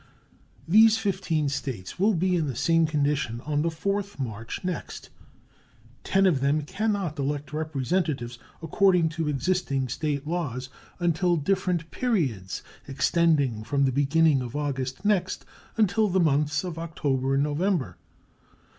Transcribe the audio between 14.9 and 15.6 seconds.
next